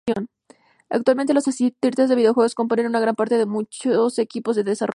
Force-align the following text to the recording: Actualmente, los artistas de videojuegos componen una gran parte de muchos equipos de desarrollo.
Actualmente, 0.89 1.33
los 1.35 1.47
artistas 1.47 2.09
de 2.09 2.15
videojuegos 2.15 2.53
componen 2.55 2.87
una 2.87 2.99
gran 2.99 3.15
parte 3.15 3.37
de 3.37 3.45
muchos 3.45 4.17
equipos 4.19 4.55
de 4.55 4.63
desarrollo. 4.63 4.89